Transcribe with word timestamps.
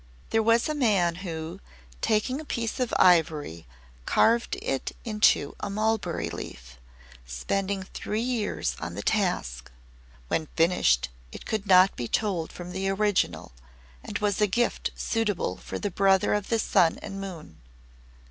"There 0.31 0.41
was 0.41 0.67
a 0.67 0.73
man 0.73 1.17
who, 1.17 1.59
taking 2.01 2.41
a 2.41 2.43
piece 2.43 2.79
of 2.79 2.91
ivory, 2.97 3.67
carved 4.07 4.57
it 4.59 4.93
into 5.05 5.55
a 5.59 5.69
mulberry 5.69 6.27
leaf, 6.31 6.79
spending 7.27 7.83
three 7.83 8.19
years 8.23 8.75
on 8.79 8.95
the 8.95 9.03
task. 9.03 9.71
When 10.27 10.47
finished 10.55 11.09
it 11.31 11.45
could 11.45 11.67
not 11.67 11.95
be 11.95 12.07
told 12.07 12.51
from 12.51 12.71
the 12.71 12.89
original, 12.89 13.51
and 14.03 14.17
was 14.17 14.41
a 14.41 14.47
gift 14.47 14.89
suitable 14.95 15.57
for 15.57 15.77
the 15.77 15.91
Brother 15.91 16.33
of 16.33 16.49
the 16.49 16.57
Sun 16.57 16.97
and 17.03 17.21
Moon. 17.21 17.61